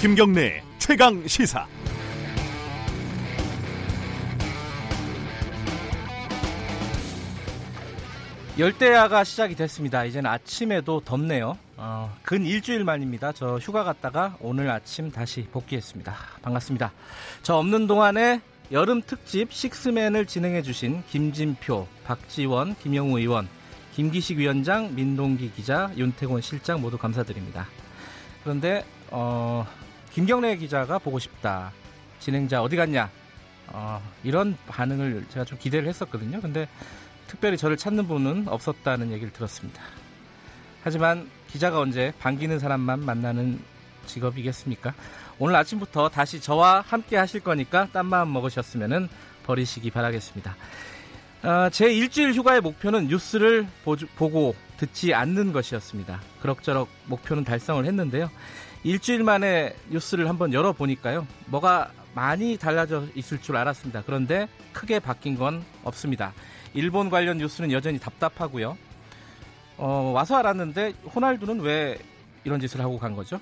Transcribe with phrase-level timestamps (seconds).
[0.00, 1.66] 김경래 최강 시사.
[8.56, 10.04] 열대야가 시작이 됐습니다.
[10.04, 11.58] 이제는 아침에도 덥네요.
[11.76, 13.32] 어, 근 일주일 만입니다.
[13.32, 16.14] 저 휴가 갔다가 오늘 아침 다시 복귀했습니다.
[16.42, 16.92] 반갑습니다.
[17.42, 18.40] 저 없는 동안에
[18.70, 23.48] 여름 특집 식스맨을 진행해 주신 김진표, 박지원, 김영우 의원,
[23.94, 27.66] 김기식 위원장, 민동기 기자, 윤태곤 실장 모두 감사드립니다.
[28.44, 29.66] 그런데 어,
[30.18, 31.70] 김경래 기자가 보고 싶다.
[32.18, 33.08] 진행자 어디 갔냐?
[33.68, 36.40] 어, 이런 반응을 제가 좀 기대를 했었거든요.
[36.40, 36.68] 근데
[37.28, 39.80] 특별히 저를 찾는 분은 없었다는 얘기를 들었습니다.
[40.82, 43.60] 하지만 기자가 언제 반기는 사람만 만나는
[44.06, 44.92] 직업이겠습니까?
[45.38, 49.08] 오늘 아침부터 다시 저와 함께 하실 거니까 딴 마음 먹으셨으면
[49.44, 50.56] 버리시기 바라겠습니다.
[51.44, 53.68] 어, 제 일주일 휴가의 목표는 뉴스를
[54.16, 56.20] 보고 듣지 않는 것이었습니다.
[56.42, 58.28] 그럭저럭 목표는 달성을 했는데요.
[58.84, 61.26] 일주일 만에 뉴스를 한번 열어보니까요.
[61.46, 64.02] 뭐가 많이 달라져 있을 줄 알았습니다.
[64.06, 66.32] 그런데 크게 바뀐 건 없습니다.
[66.74, 68.76] 일본 관련 뉴스는 여전히 답답하고요.
[69.76, 71.98] 어, 와서 알았는데 호날두는 왜
[72.44, 73.40] 이런 짓을 하고 간 거죠?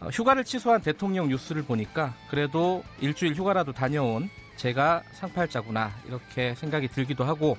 [0.00, 7.24] 어, 휴가를 취소한 대통령 뉴스를 보니까 그래도 일주일 휴가라도 다녀온 제가 상팔자구나 이렇게 생각이 들기도
[7.24, 7.56] 하고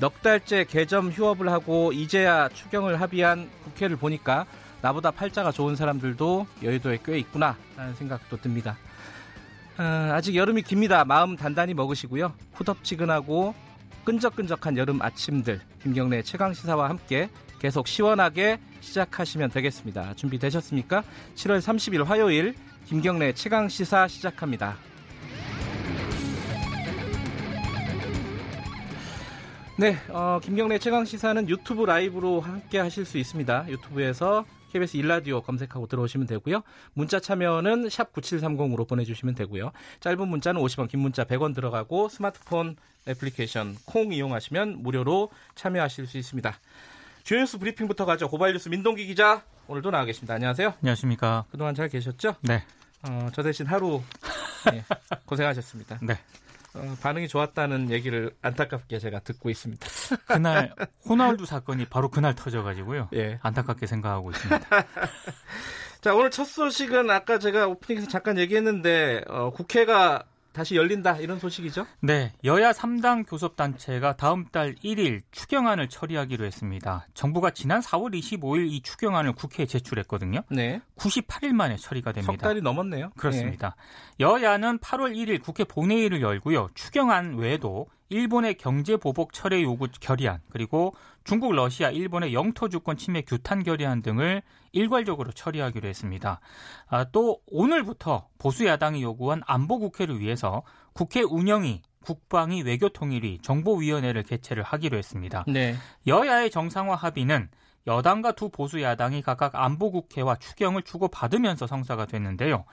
[0.00, 4.46] 넉 달째 개점 휴업을 하고 이제야 추경을 합의한 국회를 보니까
[4.82, 8.76] 나보다 팔자가 좋은 사람들도 여의도에 꽤 있구나 라는 생각도 듭니다.
[9.78, 11.04] 어, 아직 여름이 깁니다.
[11.04, 12.32] 마음 단단히 먹으시고요.
[12.54, 13.54] 후덥지근하고
[14.04, 20.14] 끈적끈적한 여름 아침들 김경래 최강 시사와 함께 계속 시원하게 시작하시면 되겠습니다.
[20.14, 21.02] 준비되셨습니까?
[21.34, 22.54] 7월 30일 화요일
[22.86, 24.76] 김경래 최강 시사 시작합니다.
[29.76, 33.66] 네, 어, 김경래 최강 시사는 유튜브 라이브로 함께 하실 수 있습니다.
[33.68, 36.62] 유튜브에서 KBS 일라디오 검색하고 들어오시면 되고요.
[36.94, 39.72] 문자 참여는 샵 9730으로 보내주시면 되고요.
[40.00, 42.76] 짧은 문자는 50원, 긴 문자 100원 들어가고 스마트폰
[43.08, 46.58] 애플리케이션 콩 이용하시면 무료로 참여하실 수 있습니다.
[47.24, 48.28] 주요 뉴스 브리핑부터 가죠.
[48.28, 50.34] 고발 뉴스 민동기 기자 오늘도 나와 계십니다.
[50.34, 50.74] 안녕하세요.
[50.80, 51.44] 안녕하십니까.
[51.50, 52.36] 그동안 잘 계셨죠?
[52.42, 52.62] 네.
[53.08, 54.02] 어, 저 대신 하루
[54.70, 54.82] 네,
[55.26, 55.98] 고생하셨습니다.
[56.02, 56.18] 네.
[56.74, 59.86] 어, 반응이 좋았다는 얘기를 안타깝게 제가 듣고 있습니다.
[60.26, 60.72] 그날
[61.08, 63.08] 호날두 사건이 바로 그날 터져가지고요.
[63.14, 63.38] 예.
[63.42, 64.68] 안타깝게 생각하고 있습니다.
[66.00, 70.24] 자 오늘 첫 소식은 아까 제가 오프닝에서 잠깐 얘기했는데 어, 국회가
[70.58, 71.86] 다시 열린다 이런 소식이죠?
[72.00, 77.06] 네, 여야 3당 교섭단체가 다음 달 1일 추경안을 처리하기로 했습니다.
[77.14, 80.42] 정부가 지난 4월 25일 이 추경안을 국회에 제출했거든요.
[80.50, 80.80] 네.
[80.96, 82.32] 98일 만에 처리가 됩니다.
[82.32, 83.10] 석 달이 넘었네요.
[83.16, 83.76] 그렇습니다.
[84.18, 84.24] 네.
[84.24, 86.70] 여야는 8월 1일 국회 본회의를 열고요.
[86.74, 93.22] 추경안 외에도 일본의 경제 보복 철회 요구 결의안 그리고 중국, 러시아, 일본의 영토 주권 침해
[93.22, 94.42] 규탄 결의안 등을
[94.72, 96.40] 일괄적으로 처리하기로 했습니다.
[96.88, 100.62] 아, 또 오늘부터 보수 야당이 요구한 안보 국회를 위해서
[100.94, 105.44] 국회 운영위 국방위 외교통일위 정보위원회를 개최를 하기로 했습니다.
[105.46, 105.74] 네.
[106.06, 107.50] 여야의 정상화 합의는
[107.86, 112.64] 여당과 두 보수 야당이 각각 안보 국회와 추경을 주고받으면서 성사가 됐는데요.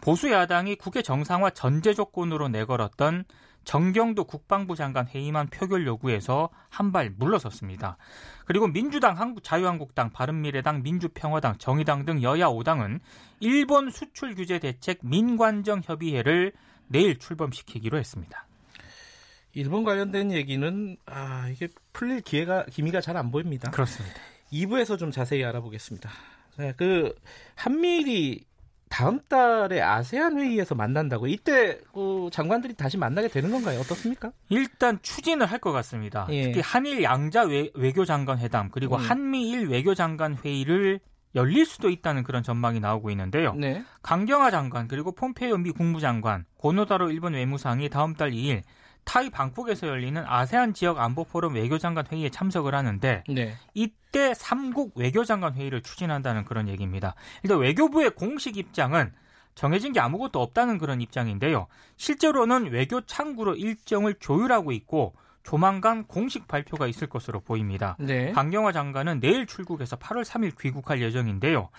[0.00, 3.24] 보수 야당이 국회 정상화 전제 조건으로 내걸었던
[3.64, 7.96] 정경도 국방부 장관 회의만 표결 요구해서 한 발 물러섰습니다.
[8.46, 13.00] 그리고 민주당, 한국 자유한국당, 바른미래당, 민주평화당, 정의당 등 여야 5당은
[13.38, 16.52] 일본 수출 규제 대책 민관정 협의회를
[16.88, 18.46] 내일 출범시키기로 했습니다.
[19.52, 23.70] 일본 관련된 얘기는 아, 이게 풀릴 기회가 기미가 잘 안 보입니다.
[23.70, 24.16] 그렇습니다.
[24.52, 26.10] 2부에서 좀 자세히 알아보겠습니다.
[26.56, 27.14] 네, 그
[27.54, 28.44] 한미일이
[28.90, 33.78] 다음 달에 아세안 회의에서 만난다고 이때 그 장관들이 다시 만나게 되는 건가요?
[33.80, 34.32] 어떻습니까?
[34.50, 36.26] 일단 추진을 할 것 같습니다.
[36.30, 36.44] 예.
[36.44, 39.00] 특히 한일 양자 외, 교장관 회담 그리고 음.
[39.00, 41.00] 한미일 외교장관 회의를
[41.36, 43.54] 열릴 수도 있다는 그런 전망이 나오고 있는데요.
[43.54, 43.84] 네.
[44.02, 48.62] 강경화 장관 그리고 폼페이오 미 국무장관 고노다로 일본 외무상이 다음 달 2일
[49.10, 53.56] 타이 방콕에서 열리는 아세안 지역 안보 포럼 외교장관 회의에 참석을 하는데 네.
[53.74, 57.16] 이때 삼국 외교장관 회의를 추진한다는 그런 얘기입니다.
[57.42, 59.12] 일단 외교부의 공식 입장은
[59.56, 61.66] 정해진 게 아무것도 없다는 그런 입장인데요.
[61.96, 67.96] 실제로는 외교 창구로 일정을 조율하고 있고 조만간 공식 발표가 있을 것으로 보입니다.
[67.98, 68.30] 네.
[68.30, 71.70] 강경화 장관은 내일 출국해서 8월 3일 귀국할 예정인데요.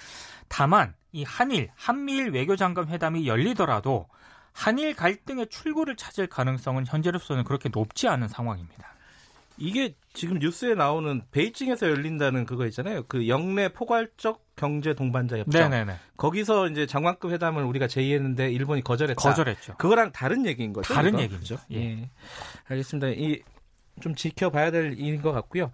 [0.50, 4.10] 다만 이 한일 한미일 외교장관 회담이 열리더라도
[4.54, 8.92] 한일 갈등의 출구를 찾을 가능성은 현재로서는 그렇게 높지 않은 상황입니다.
[9.58, 13.04] 이게 지금 뉴스에 나오는 베이징에서 열린다는 그거 있잖아요.
[13.08, 15.70] 그 영내 포괄적 경제 동반자 협정.
[15.70, 15.96] 네네네.
[16.18, 19.22] 거기서 이제 장관급 회담을 우리가 제의했는데 일본이 거절했다.
[19.22, 19.76] 거절했죠.
[19.78, 20.94] 그거랑 다른 얘기인 거죠?
[20.94, 21.20] 다른?
[21.20, 21.58] 얘기죠.
[21.72, 22.10] 예.
[22.68, 23.10] 알겠습니다.
[23.10, 23.42] 이
[24.00, 25.72] 좀 지켜봐야 될 일인 것 같고요.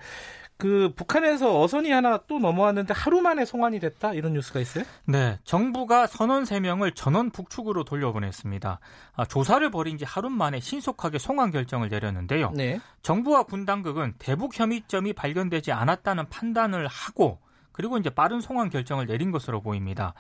[0.58, 4.84] 그 북한에서 어선이 하나 또 넘어왔는데 하루 만에 송환이 됐다 이런 뉴스가 있어요?
[5.06, 8.80] 네, 정부가 선원 3명을 전원 북측으로 돌려보냈습니다.
[9.16, 12.52] 아, 조사를 벌인 지 하루 만에 신속하게 송환 결정을 내렸는데요.
[12.56, 12.80] 네.
[13.04, 17.40] 정부와 군 당국은 대북 혐의점이 발견되지 않았다는 판단을 하고
[17.72, 20.16] 그리고 이제 빠른 송환 결정을 내린 것으로 보입니다.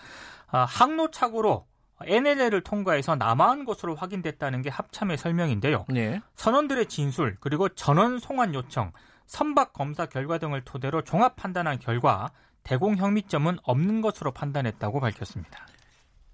[0.51, 1.66] 아, 항로착오로
[2.04, 5.86] NLL을 통과해서 남아한 것으로 확인됐다는 게 합참의 설명인데요.
[5.89, 6.22] 네.
[6.36, 8.92] 선원들의 진술 그리고 전원 송환 요청,
[9.27, 12.31] 선박 검사 결과 등을 토대로 종합 판단한 결과
[12.63, 15.68] 대공 혐의점은 없는 것으로 판단했다고 밝혔습니다.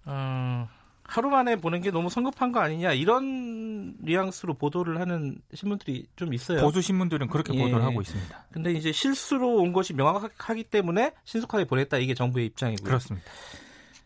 [0.06, 0.68] 어,
[1.04, 6.62] 하루 만에 보는 게 너무 성급한 거 아니냐 이런 뉘앙스로 보도를 하는 신문들이 좀 있어요.
[6.62, 7.60] 보수 신문들은 그렇게 예.
[7.60, 8.46] 보도를 하고 있습니다.
[8.52, 12.86] 근데 이제 실수로 온 것이 명확하기 때문에 신속하게 보냈다 이게 정부의 입장이고요.
[12.86, 13.30] 그렇습니다.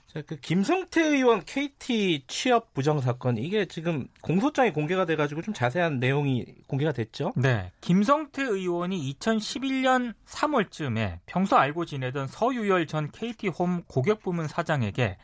[0.07, 5.99] 자, 그 김성태 의원 KT 취업 부정 사건 이게 지금 공소장이 공개가 돼가지고 좀 자세한
[5.99, 7.33] 내용이 공개가 됐죠.
[7.35, 15.17] 네, 김성태 의원이 2011년 3월쯤에 평소 알고 지내던 서유열 전 KT홈 고객 부문 사장에게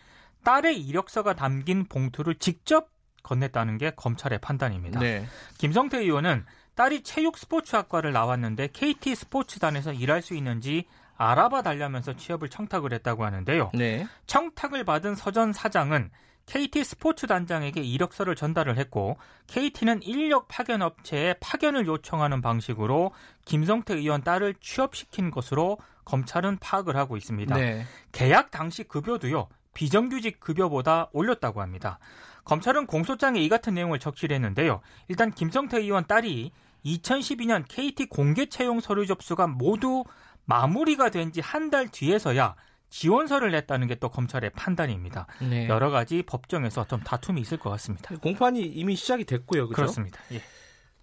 [0.43, 2.89] 딸의 이력서가 담긴 봉투를 직접
[3.23, 4.99] 건넸다는 게 검찰의 판단입니다.
[4.99, 5.25] 네.
[5.57, 6.45] 김성태 의원은
[6.75, 10.85] 딸이 체육 스포츠학과를 나왔는데 KT 스포츠단에서 일할 수 있는지
[11.31, 13.71] 알아봐 달라면서 취업을 청탁을 했다고 하는데요.
[13.73, 14.05] 네.
[14.27, 16.09] 청탁을 받은 서전 사장은
[16.45, 19.17] KT 스포츠 단장에게 이력서를 전달을 했고
[19.47, 23.11] KT는 인력 파견 업체에 파견을 요청하는 방식으로
[23.45, 27.55] 김성태 의원 딸을 취업시킨 것으로 검찰은 파악을 하고 있습니다.
[27.55, 27.85] 네.
[28.11, 31.97] 계약 당시 급여도요 비정규직 급여보다 올렸다고 합니다.
[32.43, 34.81] 검찰은 공소장에 이 같은 내용을 적시를 했는데요.
[35.07, 36.51] 일단 김성태 의원 딸이
[36.85, 40.03] 2012년 KT 공개 채용 서류 접수가 모두
[40.45, 42.55] 마무리가 된 지 한 달 뒤에서야
[42.89, 45.25] 지원서를 냈다는 게 또 검찰의 판단입니다.
[45.41, 45.67] 네.
[45.67, 48.15] 여러 가지 법정에서 좀 다툼이 있을 것 같습니다.
[48.17, 49.65] 공판이 이미 시작이 됐고요.
[49.67, 49.75] 그렇죠?
[49.75, 50.19] 그렇습니다.
[50.31, 50.41] 예.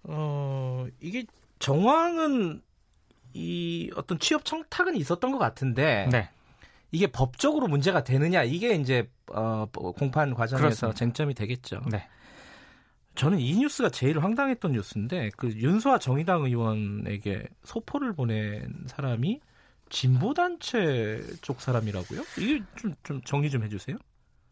[0.03, 1.25] 어, 이게
[1.59, 2.61] 정황은
[3.33, 6.29] 이 어떤 취업 청탁은 있었던 것 같은데 네.
[6.91, 10.97] 이게 법적으로 문제가 되느냐 이게 이제 어, 공판 과정에서 그렇습니다.
[10.97, 11.81] 쟁점이 되겠죠.
[11.89, 12.07] 네.
[13.15, 19.41] 저는 이 뉴스가 제일 황당했던 뉴스인데 그 윤소아 정의당 의원에게 소포를 보낸 사람이
[19.89, 22.21] 진보 단체 쪽 사람이라고요?
[22.39, 23.97] 이게 좀, 좀 정리 좀 해주세요.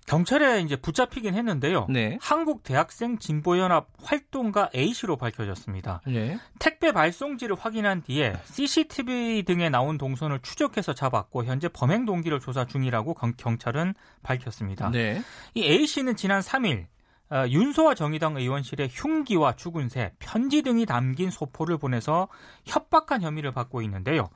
[0.06, 1.86] 경찰에 이제 붙잡히긴 했는데요.
[1.88, 2.18] 네.
[2.20, 6.02] 한국 대학생 진보연합 활동가 A 씨로 밝혀졌습니다.
[6.08, 6.38] 네.
[6.58, 13.14] 택배 발송지를 확인한 뒤에 CCTV 등에 나온 동선을 추적해서 잡았고 현재 범행 동기를 조사 중이라고
[13.14, 14.90] 경- 경찰은 밝혔습니다.
[14.90, 15.22] 네.
[15.54, 16.88] 이 A 씨는 지난 3일
[17.32, 22.28] 어, 윤소아 정의당 의원실에 흉기와 죽은 새, 편지 등이 담긴 소포를 보내서
[22.66, 24.30] 협박한 혐의를 받고 있는데요.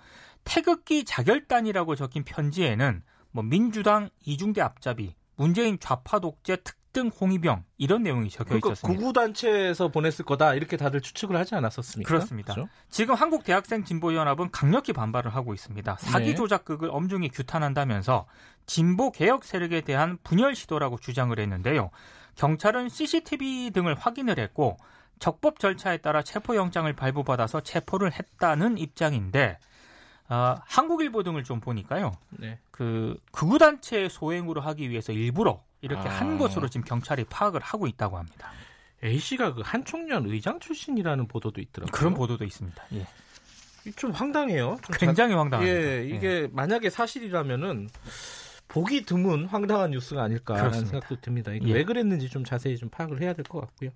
[0.44, 3.01] 태극기 자결단이라고 적힌 편지에는
[3.31, 9.00] 뭐 민주당 이중대 앞잡이, 문재인 좌파 독재 특등 홍위병 이런 내용이 적혀 그러니까 있었습니다.
[9.00, 12.07] 구구 단체에서 보냈을 거다 이렇게 다들 추측을 하지 않았었습니까?
[12.07, 12.54] 그렇습니다.
[12.54, 12.69] 그렇죠?
[12.92, 15.98] 지금 한국 대학생 진보 연합은 강력히 반발을 하고 있습니다.
[16.00, 16.36] 사기 네.
[16.36, 18.28] 조작극을 엄중히 규탄한다면서
[18.68, 21.89] 진보 개혁 세력에 대한 분열 시도라고 주장을 했는데요.
[22.36, 24.78] 경찰은 CCTV 등을 확인을 했고
[25.20, 29.58] 적법 절차에 따라 체포영장을 발부받아서 체포를 했다는 입장인데
[30.30, 32.14] 어, 한국일보 등을 좀 보니까요.
[32.32, 32.60] 네.
[32.72, 36.12] 그 극우단체 소행으로 하기 위해서 일부러 이렇게 아.
[36.12, 38.52] 한 것으로 지금 경찰이 파악을 하고 있다고 합니다.
[39.04, 41.92] A 씨가 그 한총련 의장 출신이라는 보도도 있더라고요.
[41.92, 42.84] 그런 보도도 있습니다.
[42.94, 43.06] 예.
[43.98, 44.78] 좀 황당해요.
[44.82, 45.78] 좀 굉장히 황당합니다.
[45.78, 47.90] 예, 이게 만약에 사실이라면은
[48.74, 50.92] 보기 드문 황당한 뉴스가 아닐까라는 그렇습니다.
[50.92, 51.53] 생각도 듭니다.
[51.53, 51.74] 이게 예.
[51.74, 53.92] 왜 그랬는지 좀 자세히 좀 파악을 해야 될 것 같고요.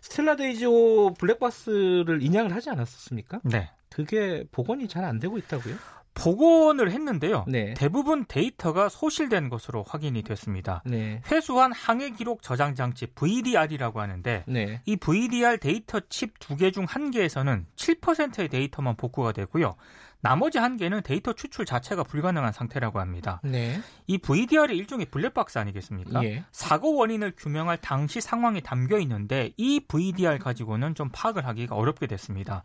[0.00, 3.40] 스텔라 데이지호 블랙박스를 인양을 하지 않았었습니까?
[3.44, 3.70] 네.
[3.90, 5.76] 그게 복원이 잘 안 되고 있다고요?
[6.14, 7.44] 복원을 했는데요.
[7.46, 7.74] 네.
[7.74, 10.82] 대부분 데이터가 소실된 것으로 확인이 됐습니다.
[10.84, 11.22] 네.
[11.30, 14.82] 회수한 항해 기록 저장 장치 VDR이라고 하는데 네.
[14.84, 19.76] 이 VDR 데이터 칩 두 개 중 한 개에서는 7%의 데이터만 복구가 되고요.
[20.20, 23.40] 나머지 한 개는 데이터 추출 자체가 불가능한 상태라고 합니다.
[23.44, 23.80] 네.
[24.06, 26.24] 이 VDR이 일종의 블랙박스 아니겠습니까?
[26.24, 26.44] 예.
[26.50, 32.62] 사고 원인을 규명할 당시 상황이 담겨 있는데 이 VDR 가지고는 좀 파악을 하기가 어렵게 됐습니다.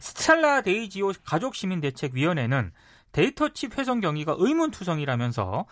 [0.00, 2.72] 스텔라 데이지호 가족 시민 대책 위원회는
[3.10, 5.66] 데이터 칩 훼손 경위가 의문투성이라면서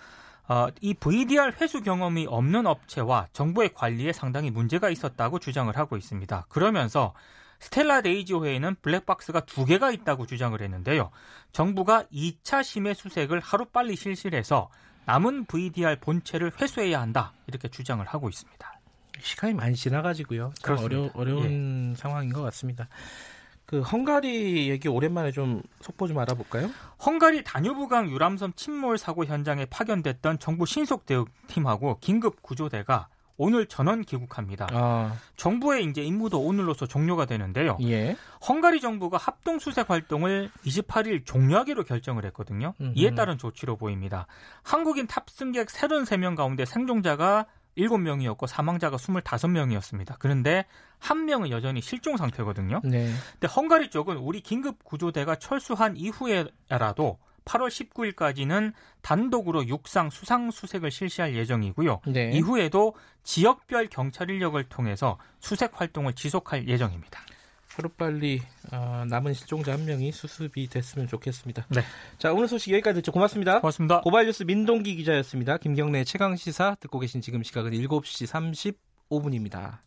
[0.49, 6.47] 어, 이 VDR 회수 경험이 없는 업체와 정부의 관리에 상당히 문제가 있었다고 주장을 하고 있습니다.
[6.49, 7.15] 그러면서
[7.61, 11.11] 스텔라 데이지오회에는 블랙박스가 두 개가 있다고 주장을 했는데요.
[11.53, 14.71] 정부가 2차 심해 수색을 하루빨리 실시해서
[15.07, 17.33] 남은 VDR 본체를 회수해야 한다.
[17.47, 18.81] 이렇게 주장을 하고 있습니다.
[19.21, 20.53] 시간이 많이 지나가지고요.
[20.63, 20.79] 참.
[20.79, 22.89] 어려, 어려운 상황인 것 같습니다.
[23.67, 26.71] 그 헝가리 얘기 오랜만에 좀 속보 좀 알아볼까요?
[27.07, 33.09] 헝가리 다뉴브강 유람선 침몰 사고 현장에 파견됐던 정부 신속 대응팀하고 긴급 구조대가
[33.43, 34.69] 오늘 전원 귀국합니다.
[34.71, 37.79] 아, 정부의 이제 임무도 오늘로서 종료가 되는데요.
[37.81, 38.15] 예.
[38.47, 42.75] 헝가리 정부가 합동 수색 활동을 28일 종료하기로 결정을 했거든요.
[42.83, 42.93] 음흠.
[42.97, 44.27] 이에 따른 조치로 보입니다.
[44.63, 47.47] 한국인 탑승객 33명 가운데 생존자가
[47.79, 50.17] 7명이었고 사망자가 25명이었습니다.
[50.19, 50.67] 그런데
[50.99, 52.83] 한 명은 여전히 실종 상태거든요.
[52.85, 53.11] 네.
[53.33, 61.35] 근데 헝가리 쪽은 우리 긴급 구조대가 철수한 이후에라도 8월 19일까지는 단독으로 육상 수상 수색을 실시할
[61.35, 62.01] 예정이고요.
[62.07, 62.31] 네.
[62.33, 67.21] 이후에도 지역별 경찰 인력을 통해서 수색 활동을 지속할 예정입니다.
[67.75, 68.43] 하루빨리
[68.73, 71.67] 어, 남은 실종자 한 명이 수습이 됐으면 좋겠습니다.
[71.71, 71.83] 네.
[72.19, 73.13] 자, 오늘 소식 여기까지 듣죠.
[73.13, 73.61] 고맙습니다.
[73.61, 74.01] 고맙습니다.
[74.01, 75.59] 고발뉴스 민동기 기자였습니다.
[75.59, 78.75] 김경래 최강 시사 듣고 계신 지금 시각은 7시
[79.09, 79.81] 35분입니다.